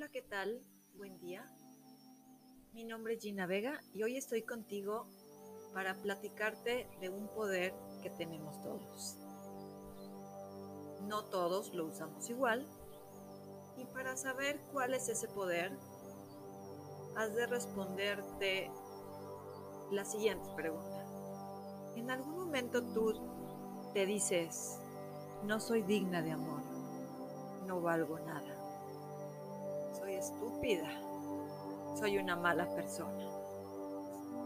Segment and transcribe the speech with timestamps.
[0.00, 0.62] Hola, ¿qué tal?
[0.96, 1.44] Buen día.
[2.72, 5.06] Mi nombre es Gina Vega y hoy estoy contigo
[5.74, 9.18] para platicarte de un poder que tenemos todos.
[11.02, 12.66] No todos lo usamos igual
[13.76, 15.70] y para saber cuál es ese poder,
[17.14, 18.70] has de responderte
[19.90, 21.04] la siguiente pregunta.
[21.96, 24.78] En algún momento tú te dices,
[25.44, 26.62] no soy digna de amor,
[27.66, 28.49] no valgo nada
[30.20, 30.86] estúpida,
[31.94, 33.26] soy una mala persona.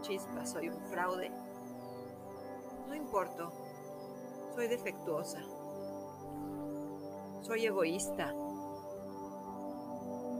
[0.01, 1.29] Chispa, soy un fraude.
[2.87, 3.51] No importo,
[4.55, 5.41] soy defectuosa.
[7.41, 8.33] Soy egoísta.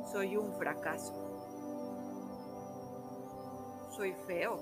[0.10, 1.14] Soy un fracaso.
[3.90, 4.58] Soy feo.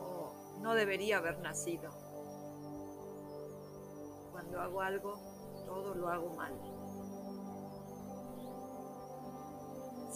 [0.00, 1.90] O no debería haber nacido.
[4.32, 5.14] Cuando hago algo,
[5.64, 6.77] todo lo hago mal.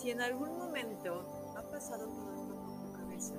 [0.02, 1.24] Si en algún momento
[1.56, 3.34] ha pasado todo esto por tu cabeza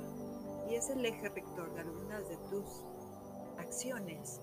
[0.70, 2.86] y es el eje rector de algunas de tus
[3.58, 4.40] acciones,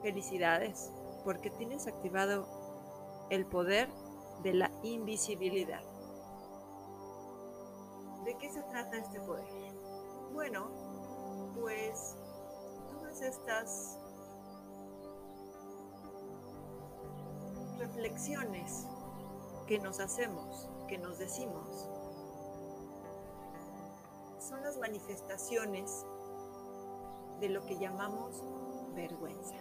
[0.00, 0.92] felicidades,
[1.24, 2.46] porque tienes activado
[3.30, 3.88] el poder
[4.44, 5.82] de la invisibilidad.
[8.24, 9.74] ¿De qué se trata este poder?
[10.32, 10.68] Bueno,
[11.60, 12.14] pues
[12.92, 13.98] todas estas
[17.76, 18.86] reflexiones
[19.72, 21.88] que nos hacemos, que nos decimos.
[24.38, 26.04] Son las manifestaciones
[27.40, 28.44] de lo que llamamos
[28.94, 29.54] vergüenza.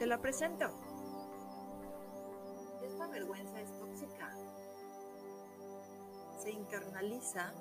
[0.00, 0.66] Te la presento.
[2.82, 4.36] Esta vergüenza es tóxica.
[6.42, 7.52] Se internaliza,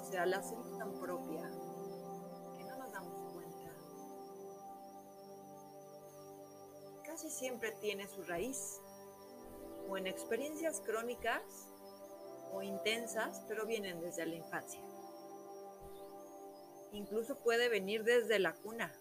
[0.00, 1.48] o sea, la hacemos tan propia
[2.56, 3.70] que no nos damos cuenta.
[7.04, 8.80] Casi siempre tiene su raíz
[9.88, 11.42] o en experiencias crónicas
[12.52, 14.80] o intensas, pero vienen desde la infancia.
[16.92, 18.92] Incluso puede venir desde la cuna.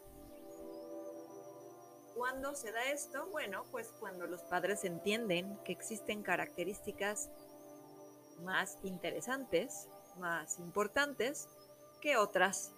[2.15, 3.27] ¿Cuándo se da esto?
[3.27, 7.29] Bueno, pues cuando los padres entienden que existen características
[8.41, 9.87] más interesantes,
[10.17, 11.47] más importantes
[12.01, 12.73] que otras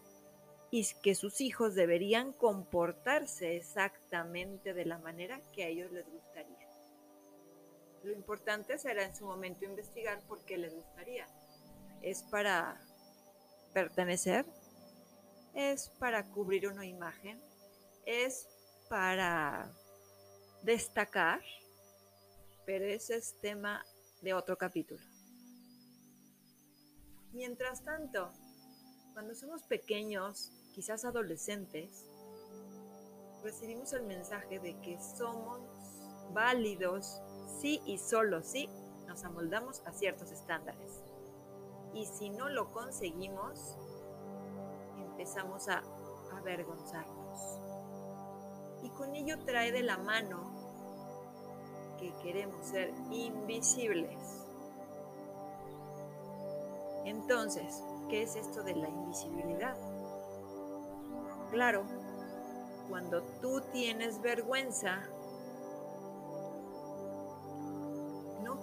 [0.72, 6.66] y que sus hijos deberían comportarse exactamente de la manera que a ellos les gustaría.
[8.07, 11.28] Lo importante será en su momento investigar por qué les gustaría.
[12.01, 12.81] ¿Es para
[13.73, 14.45] pertenecer?
[15.53, 17.38] ¿Es para cubrir una imagen?
[18.06, 18.47] ¿Es
[18.90, 19.69] para
[20.63, 21.41] destacar?
[22.66, 23.84] Pero ese es tema
[24.22, 25.03] de otro capítulo.
[27.34, 28.31] Mientras tanto,
[29.12, 32.06] cuando somos pequeños, quizás adolescentes,
[33.44, 35.59] recibimos el mensaje de que somos
[36.31, 38.69] válidos sí y solo sí
[39.08, 41.02] nos amoldamos a ciertos estándares.
[41.94, 43.78] Y si no lo conseguimos,
[44.97, 45.81] empezamos a
[46.38, 47.59] avergonzarnos.
[48.84, 50.52] Y con ello trae de la mano
[52.00, 54.46] que queremos ser invisibles.
[57.06, 59.75] Entonces, ¿qué es esto de la invisibilidad?
[61.50, 61.85] Claro,
[62.90, 65.09] cuando tú tienes vergüenza,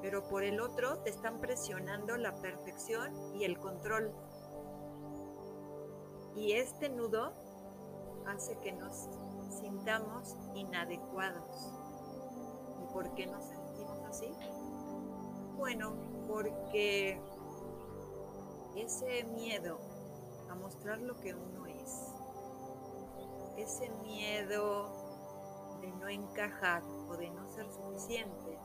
[0.03, 4.13] pero por el otro te están presionando la perfección y el control.
[6.37, 7.33] Y este nudo
[8.27, 9.09] hace que nos
[9.61, 11.73] sintamos inadecuados.
[12.83, 14.31] ¿Y por qué nos sentimos así?
[15.57, 15.95] Bueno,
[16.29, 17.21] porque
[18.77, 19.79] ese miedo
[20.51, 21.66] a mostrar lo que uno
[23.57, 24.91] ese miedo
[25.81, 28.61] de no encajar o de no ser suficientes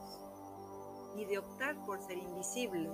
[1.15, 2.91] y de optar por ser invisibles.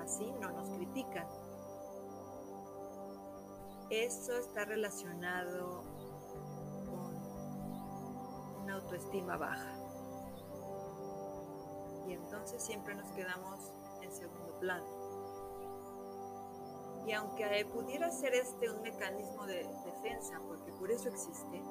[0.00, 1.26] Así no nos critican.
[3.90, 5.82] Eso está relacionado
[6.86, 9.74] con una autoestima baja.
[12.06, 15.01] Y entonces siempre nos quedamos en segundo plano.
[17.06, 21.62] Y aunque pudiera ser este un mecanismo de defensa, porque por eso existe,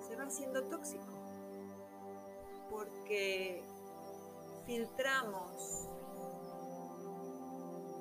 [0.00, 1.06] se va haciendo tóxico.
[2.70, 3.64] Porque
[4.66, 5.88] filtramos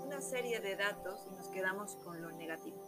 [0.04, 2.82] una serie de datos y nos quedamos con lo negativo.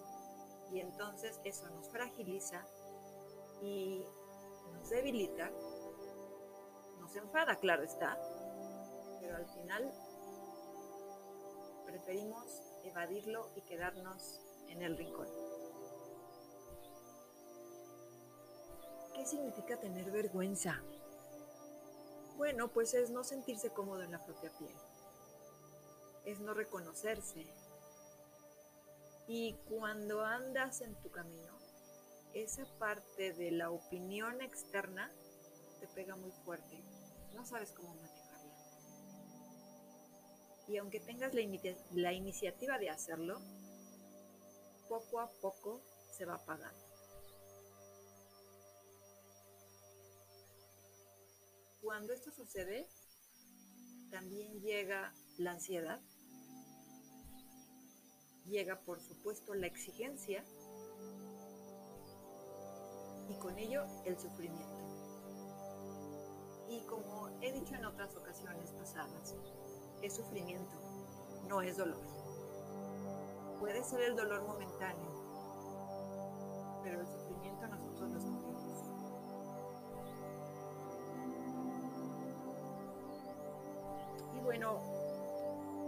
[0.71, 2.65] Y entonces eso nos fragiliza
[3.61, 4.05] y
[4.73, 5.51] nos debilita,
[6.99, 8.17] nos enfada, claro está,
[9.19, 9.91] pero al final
[11.85, 15.27] preferimos evadirlo y quedarnos en el rincón.
[19.15, 20.81] ¿Qué significa tener vergüenza?
[22.38, 24.74] Bueno, pues es no sentirse cómodo en la propia piel.
[26.25, 27.45] Es no reconocerse.
[29.27, 31.53] Y cuando andas en tu camino,
[32.33, 35.12] esa parte de la opinión externa
[35.80, 36.81] te pega muy fuerte.
[37.33, 38.08] No sabes cómo manejarla.
[40.69, 43.42] Y aunque tengas la, iniciativa de hacerlo,
[44.88, 45.81] poco a poco
[46.16, 46.80] se va apagando.
[51.81, 52.88] Cuando esto sucede,
[54.12, 56.00] también llega la ansiedad,
[58.45, 60.45] llega por supuesto la exigencia
[63.27, 64.77] y con ello el sufrimiento.
[66.69, 69.36] Y como he dicho en otras ocasiones pasadas,
[70.01, 70.75] es sufrimiento,
[71.47, 72.01] no es dolor.
[73.59, 75.11] Puede ser el dolor momentáneo,
[76.83, 78.49] pero el sufrimiento nosotros lo sentimos.
[84.35, 84.79] Y bueno,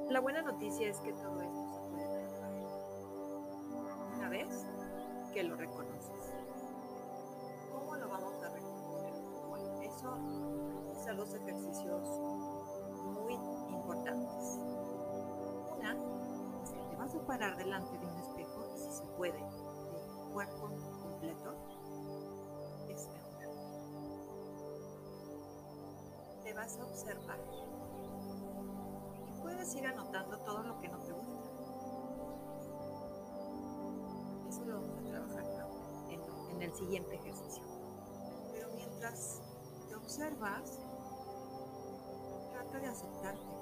[0.10, 2.52] la buena noticia es que todo esto se puede trabajar
[4.18, 4.66] una vez
[5.34, 6.34] que lo reconoces.
[7.72, 9.14] ¿Cómo lo vamos a reconocer?
[9.48, 10.18] Bueno, eso
[11.06, 12.31] son dos ejercicios muy
[14.10, 15.96] Una
[16.64, 20.70] es que te vas a parar delante de un espejo, si se puede, de cuerpo
[21.04, 21.56] completo.
[22.90, 23.22] Este
[26.44, 27.38] Te vas a observar
[29.28, 31.52] y puedes ir anotando todo lo que no te gusta.
[34.50, 35.46] Eso lo vamos a trabajar
[36.10, 36.22] en,
[36.56, 37.64] en el siguiente ejercicio.
[38.52, 39.42] Pero mientras
[39.88, 40.80] te observas,
[42.52, 43.61] trata de aceptarte.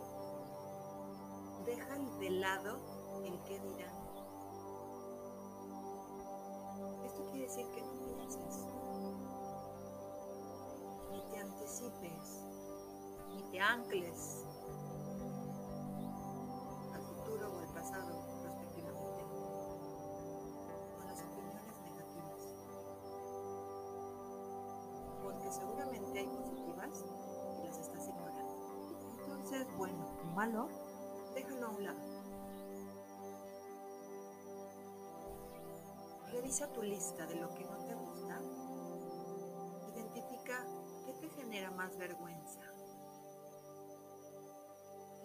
[1.69, 2.80] Deja de lado
[3.24, 3.94] el que dirán.
[7.06, 8.66] Esto quiere decir que no pienses,
[11.12, 12.42] ni te anticipes,
[13.36, 14.48] ni te ancles
[16.92, 19.21] al futuro o al pasado respectivamente
[20.98, 22.56] con las opiniones negativas.
[25.21, 27.06] Porque seguramente hay positivas
[27.60, 28.56] y las estás ignorando.
[29.19, 30.69] Entonces, bueno malo,
[31.39, 32.00] déjalo a un lado.
[36.31, 38.41] Revisa tu lista de lo que no te gusta.
[39.94, 40.65] Identifica
[41.06, 42.62] qué te genera más vergüenza.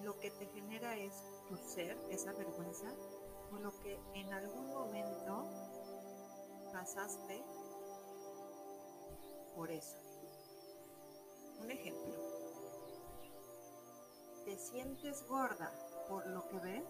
[0.03, 1.15] Lo que te genera es
[1.49, 2.93] tu ser, esa vergüenza,
[3.53, 5.49] o lo que en algún momento
[6.73, 7.45] pasaste
[9.57, 9.97] por eso.
[11.61, 12.15] Un ejemplo.
[14.45, 15.73] ¿Te sientes gorda
[16.09, 16.85] por lo que ves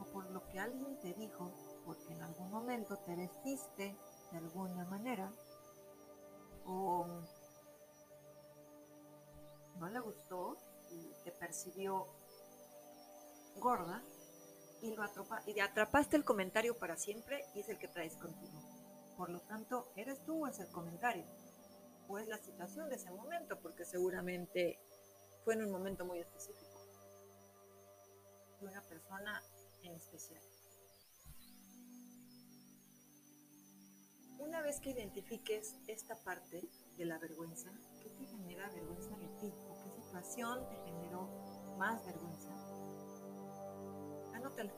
[0.00, 1.52] o por lo que alguien te dijo
[1.84, 3.96] porque en algún momento te vestiste
[4.32, 5.30] de alguna manera
[6.64, 7.06] o
[9.78, 10.56] no le gustó
[10.90, 12.06] y te percibió
[13.56, 14.02] gorda
[14.82, 15.04] y, lo
[15.46, 18.60] y atrapaste el comentario para siempre y es el que traes contigo.
[19.16, 21.24] Por lo tanto, eres tú o es el comentario
[22.08, 24.78] o es la situación de ese momento porque seguramente
[25.44, 26.65] fue en un momento muy específico
[28.60, 29.42] de una persona
[29.82, 30.42] en especial.
[34.38, 37.70] Una vez que identifiques esta parte de la vergüenza,
[38.02, 39.52] ¿qué te genera vergüenza de ti?
[39.68, 41.28] ¿O qué situación te generó
[41.78, 42.50] más vergüenza?
[44.34, 44.72] Anótalo.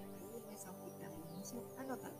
[0.00, 2.14] Ahí esa hojita de inicio, anótalo.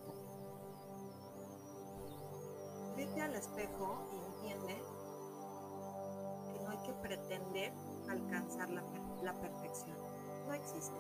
[2.97, 4.83] Vete al espejo y entiende
[6.53, 7.73] que no hay que pretender
[8.09, 8.83] alcanzar la,
[9.23, 10.14] la perfección.
[10.47, 10.95] No existe.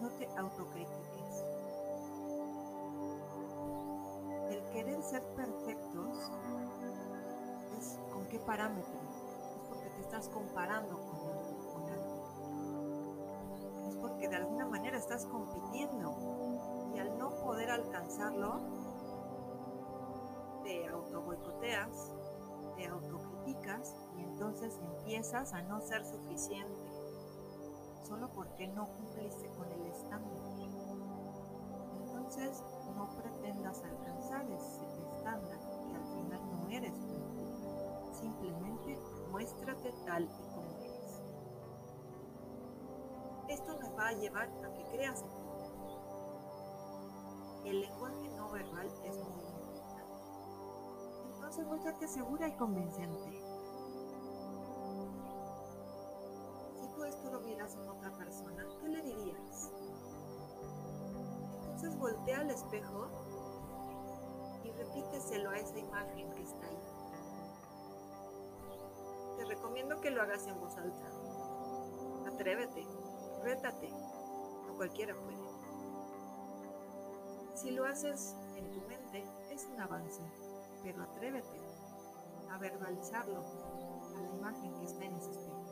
[0.00, 1.44] No te autocritiques.
[4.50, 6.30] El querer ser perfectos
[7.78, 9.00] es con qué parámetro.
[9.54, 11.18] Es porque te estás comparando con
[11.72, 11.82] con.
[13.88, 16.16] Es porque de alguna manera estás compitiendo
[16.94, 18.60] y al no poder alcanzarlo,
[20.64, 22.12] te auto boicoteas,
[22.76, 23.94] te autocriticas
[24.42, 26.82] entonces empiezas a no ser suficiente
[28.02, 30.42] solo porque no cumpliste con el estándar.
[32.00, 32.64] Entonces
[32.96, 34.84] no pretendas alcanzar ese
[35.14, 38.12] estándar que al final no eres tú.
[38.12, 38.98] Simplemente
[39.30, 41.22] muéstrate tal y como eres.
[43.48, 45.38] Esto nos va a llevar a que creas en ti.
[47.70, 50.02] El lenguaje no verbal es muy importante.
[51.32, 53.41] Entonces muéstrate segura y convincente.
[65.62, 66.78] Repíteselo a esa imagen que está ahí.
[69.38, 71.06] Te recomiendo que lo hagas en voz alta.
[72.26, 72.86] Atrévete,
[73.42, 73.90] rétate,
[74.66, 75.42] no cualquiera puede.
[77.54, 80.22] Si lo haces en tu mente, es un avance,
[80.82, 81.60] pero atrévete
[82.50, 83.44] a verbalizarlo
[84.16, 85.64] a la imagen que está en ese espejo.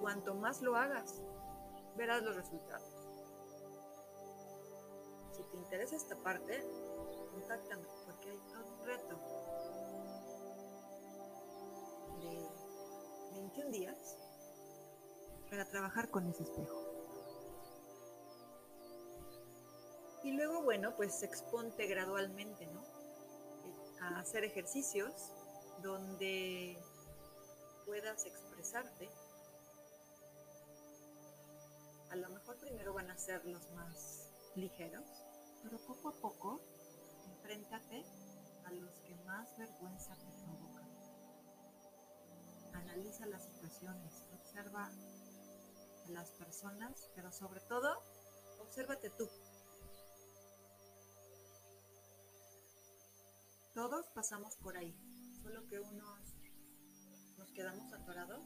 [0.00, 1.20] Cuanto más lo hagas,
[1.96, 2.96] verás los resultados.
[5.32, 6.62] Si te interesa esta parte,
[7.32, 7.84] contáctame
[8.28, 9.16] hay un reto
[12.20, 12.48] de
[13.34, 14.16] 21 días
[15.50, 16.82] para trabajar con ese espejo.
[20.22, 22.82] Y luego, bueno, pues exponte gradualmente, ¿no?
[24.00, 25.32] A hacer ejercicios
[25.82, 26.76] donde
[27.84, 29.08] puedas expresarte.
[32.10, 35.04] A lo mejor primero van a ser los más ligeros,
[35.62, 36.60] pero poco a poco
[42.96, 48.02] Analiza las situaciones, observa a las personas, pero sobre todo,
[48.58, 49.28] obsérvate tú.
[53.74, 54.96] Todos pasamos por ahí,
[55.42, 56.20] solo que unos
[57.36, 58.42] nos quedamos atorados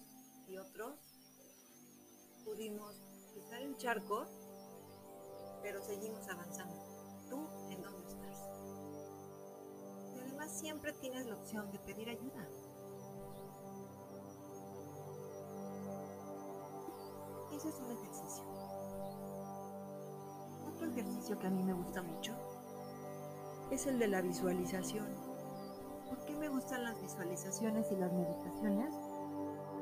[0.49, 0.99] y otros
[2.45, 2.97] pudimos
[3.33, 4.27] cruzar el charco,
[5.63, 6.75] pero seguimos avanzando.
[7.29, 8.49] ¿Tú en dónde estás?
[10.17, 12.49] Y además siempre tienes la opción de pedir ayuda.
[17.61, 18.45] Ese es ejercicio.
[20.67, 22.33] Otro ejercicio que a mí me gusta mucho
[23.71, 25.07] es el de la visualización.
[26.09, 28.95] ¿Por qué me gustan las visualizaciones y las meditaciones?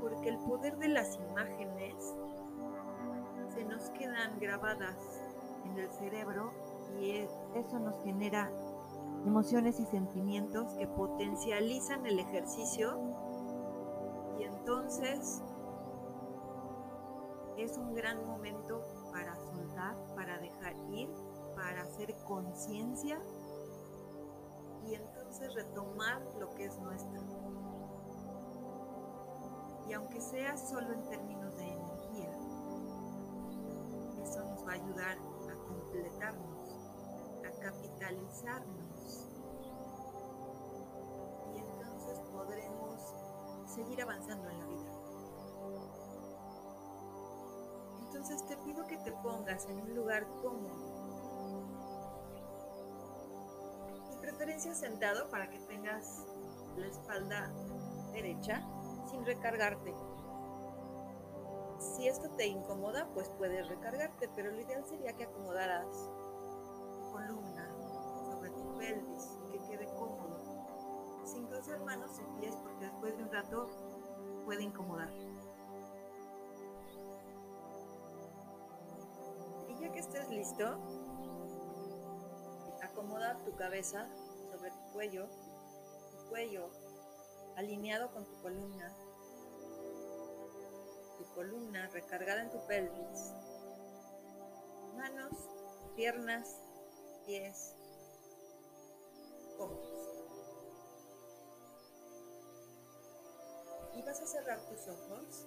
[0.01, 1.95] Porque el poder de las imágenes
[3.55, 4.97] se nos quedan grabadas
[5.67, 6.51] en el cerebro
[7.01, 7.13] y
[7.55, 8.51] eso nos genera
[9.25, 12.99] emociones y sentimientos que potencializan el ejercicio
[14.37, 15.45] y entonces
[17.59, 21.11] es un gran momento para soltar, para dejar ir,
[21.57, 23.21] para hacer conciencia
[24.87, 27.21] y entonces retomar lo que es nuestro.
[29.89, 32.31] Y aunque sea solo en términos de energía,
[34.23, 36.77] eso nos va a ayudar a completarnos,
[37.45, 39.29] a capitalizarnos.
[41.55, 43.15] Y entonces podremos
[43.67, 44.98] seguir avanzando en la vida.
[48.19, 50.99] Entonces te pido que te pongas en un lugar cómodo
[54.21, 56.27] preferencia sentado para que tengas
[56.77, 57.49] la espalda
[58.13, 58.61] derecha
[59.09, 59.95] sin recargarte.
[61.79, 65.87] Si esto te incomoda, pues puedes recargarte, pero lo ideal sería que acomodaras
[66.93, 67.73] tu columna
[68.27, 70.41] sobre tu pelvis y que quede cómodo,
[71.25, 73.69] sin cruzar manos y pies, porque después de un rato
[74.45, 75.38] puede incomodar.
[80.31, 80.67] Listo,
[82.83, 84.07] acomoda tu cabeza
[84.51, 85.27] sobre tu cuello,
[86.11, 86.71] tu cuello
[87.57, 88.95] alineado con tu columna,
[91.17, 93.33] tu columna recargada en tu pelvis,
[94.97, 95.33] manos,
[95.97, 96.61] piernas,
[97.25, 97.75] pies,
[99.57, 100.09] cómodos.
[103.95, 105.47] Y vas a cerrar tus ojos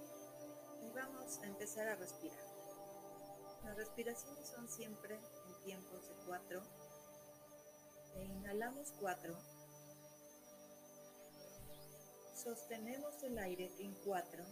[0.82, 2.51] y vamos a empezar a respirar.
[3.64, 6.62] Las respiraciones son siempre en tiempos de cuatro
[8.16, 9.34] e inhalamos 4.
[12.36, 14.44] Sostenemos el aire en 4.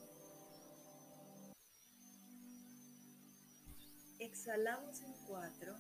[4.20, 5.76] Exhalamos en 4.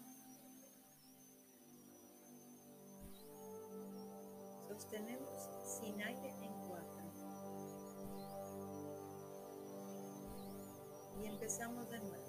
[4.67, 6.99] Sostenemos sin aire en 4.
[11.21, 12.28] Y empezamos de nuevo.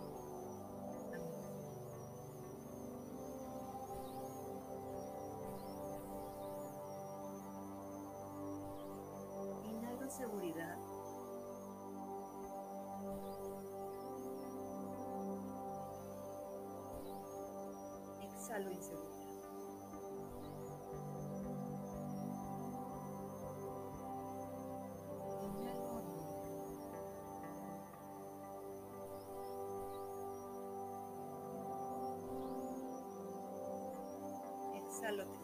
[18.51, 19.11] exhalo inseguridad.
[34.75, 35.40] Exhalo tristeza.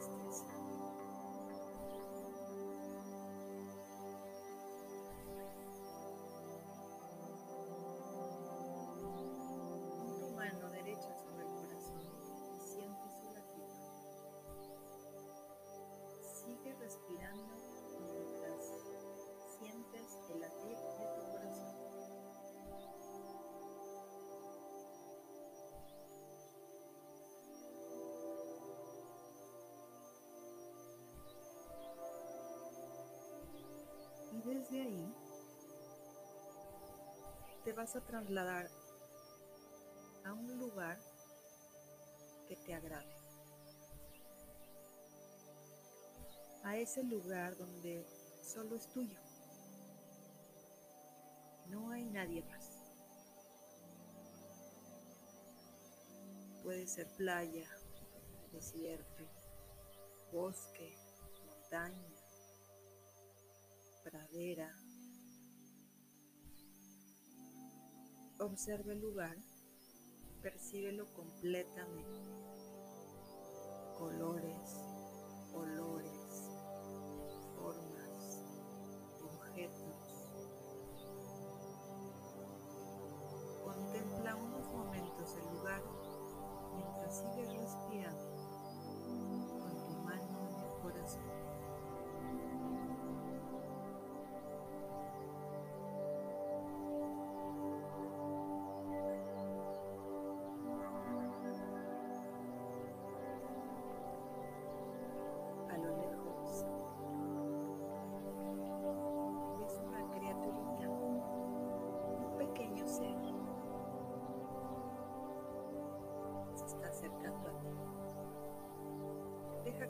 [34.70, 35.16] Desde ahí
[37.64, 38.70] te vas a trasladar
[40.26, 40.98] a un lugar
[42.48, 43.16] que te agrade.
[46.64, 48.06] A ese lugar donde
[48.44, 49.20] solo es tuyo.
[51.68, 52.70] No hay nadie más.
[56.64, 57.70] Puede ser playa,
[58.52, 59.24] desierto,
[60.32, 60.98] bosque,
[61.46, 62.17] montaña,
[64.18, 64.72] pradera.
[68.40, 69.38] Observa el lugar,
[70.42, 72.20] percíbelo completamente.
[73.98, 74.97] Colores,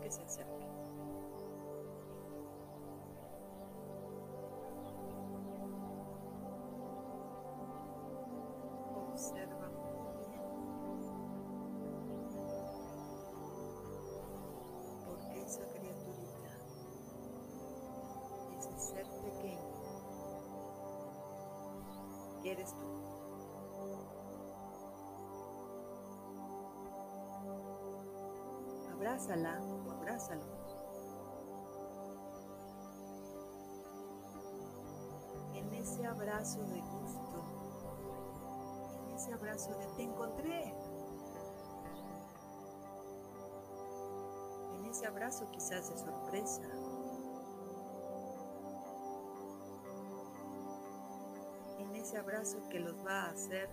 [0.10, 0.68] que.
[9.12, 10.42] Observa muy bien
[15.06, 16.52] porque esa criaturita,
[18.58, 19.60] ese ser pequeño,
[22.46, 23.07] eres tú.
[29.18, 30.44] Abrázala o abrázalo.
[35.56, 37.44] En ese abrazo de gusto,
[39.02, 40.72] en ese abrazo de te encontré,
[44.76, 46.62] en ese abrazo quizás de sorpresa.
[51.80, 53.68] En ese abrazo que los va a hacer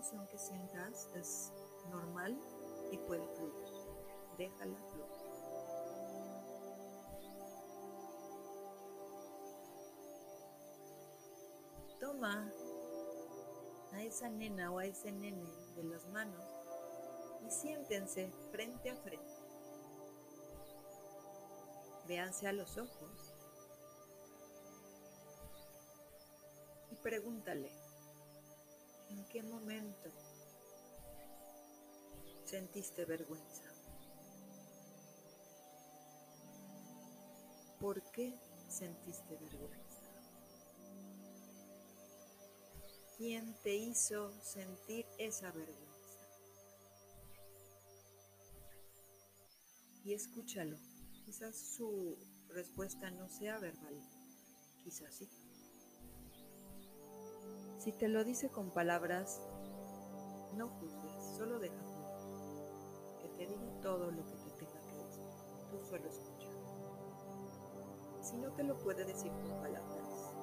[0.00, 1.52] emoción que sientas es
[1.90, 2.34] normal
[2.90, 3.52] y puede fluir.
[4.38, 5.04] Déjala fluir.
[12.00, 12.50] Toma
[13.92, 15.44] a esa nena o a ese nene
[15.76, 16.46] de las manos
[17.46, 19.34] y siéntense frente a frente.
[22.08, 23.34] Véanse a los ojos
[26.90, 27.70] y pregúntale,
[29.10, 30.10] ¿en qué momento
[32.44, 33.64] sentiste vergüenza?
[37.80, 40.02] ¿Por qué sentiste vergüenza?
[43.16, 45.90] ¿Quién te hizo sentir esa vergüenza?
[50.04, 50.78] Y escúchalo.
[51.24, 52.16] Quizás su
[52.48, 54.00] respuesta no sea verbal.
[54.82, 55.28] Quizás sí.
[57.80, 59.40] Si te lo dice con palabras,
[60.54, 61.82] no juzgues, solo deja.
[63.22, 65.24] Que te diga todo lo que te tenga que decir.
[65.70, 66.50] Tú solo escucha.
[68.20, 70.34] Si no te lo puede decir con palabras,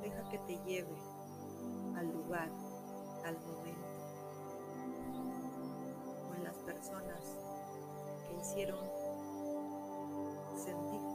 [0.00, 0.96] deja que te lleve
[1.94, 2.48] al lugar,
[3.26, 3.88] al momento,
[6.26, 7.20] con las personas
[8.26, 8.82] que hicieron
[10.56, 11.05] sentirte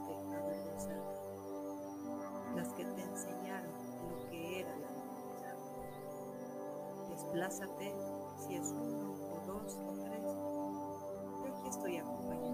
[7.32, 7.94] Desplázate
[8.36, 10.22] si es uno o dos o tres.
[11.40, 12.51] Yo aquí estoy acompañándote.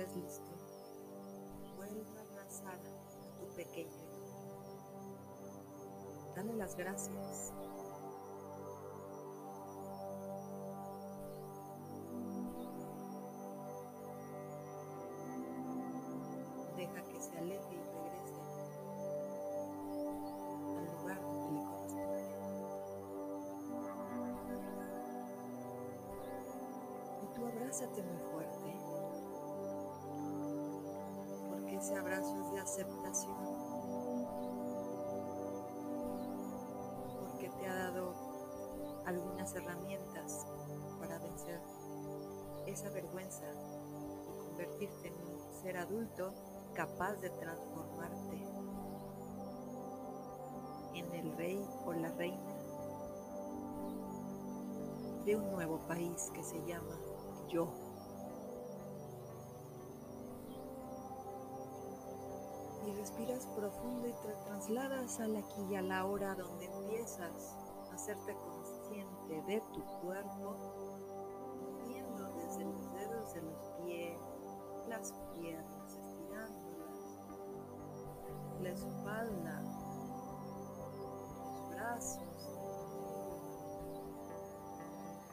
[0.00, 0.50] Estés listo,
[1.76, 3.90] vuelva abrazar a tu pequeño.
[6.34, 7.52] Dale las gracias.
[16.76, 18.40] Deja que se aleje y regrese
[20.78, 22.30] al lugar donde le corresponde.
[27.22, 28.30] Y tú abrázate muy
[31.80, 33.36] ese abrazo es de aceptación,
[37.18, 38.12] porque te ha dado
[39.06, 40.46] algunas herramientas
[41.00, 41.58] para vencer
[42.66, 43.46] esa vergüenza
[44.28, 46.34] y convertirte en un ser adulto
[46.74, 48.46] capaz de transformarte
[50.94, 52.54] en el rey o la reina
[55.24, 56.98] de un nuevo país que se llama
[57.48, 57.89] yo.
[62.90, 67.56] Y respiras profundo y te trasladas al aquí y a la hora donde empiezas
[67.88, 70.56] a hacerte consciente de tu cuerpo,
[71.60, 74.18] moviendo desde los dedos de los pies,
[74.88, 77.20] las piernas, estirándolas,
[78.60, 79.62] la espalda,
[81.38, 82.50] los brazos,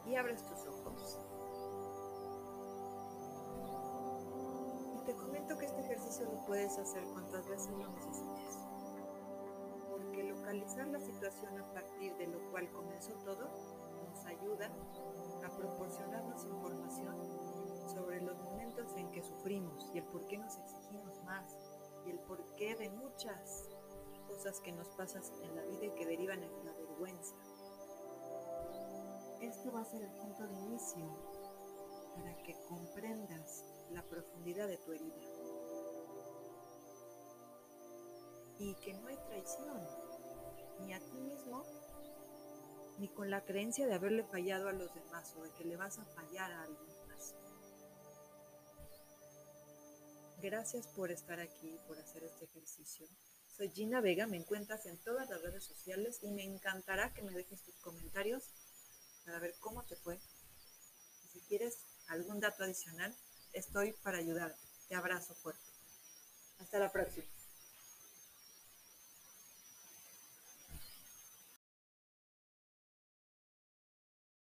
[0.06, 1.27] y abres tus ojos.
[5.20, 8.58] Comento que este ejercicio lo puedes hacer cuantas veces lo necesites.
[9.90, 13.50] Porque localizar la situación a partir de lo cual comenzó todo
[14.08, 14.72] nos ayuda
[15.46, 17.16] a proporcionarnos información
[17.94, 21.56] sobre los momentos en que sufrimos y el por qué nos exigimos más
[22.06, 23.70] y el porqué de muchas
[24.28, 27.36] cosas que nos pasan en la vida y que derivan en la vergüenza.
[29.42, 31.06] Esto va a ser el punto de inicio
[32.16, 35.16] para que comprendas la profundidad de tu herida.
[38.60, 39.88] Y que no hay traición,
[40.80, 41.64] ni a ti mismo,
[42.98, 46.00] ni con la creencia de haberle fallado a los demás o de que le vas
[46.00, 47.36] a fallar a alguien más.
[50.42, 53.08] Gracias por estar aquí por hacer este ejercicio.
[53.56, 57.32] Soy Gina Vega, me encuentras en todas las redes sociales y me encantará que me
[57.32, 58.44] dejes tus comentarios
[59.26, 60.20] para ver cómo te fue.
[61.24, 63.16] Y si quieres algún dato adicional,
[63.58, 64.68] estoy para ayudarte.
[64.88, 65.62] Te abrazo fuerte.
[66.60, 67.37] Hasta la próxima.